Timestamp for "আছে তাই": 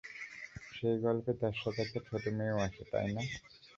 2.67-3.07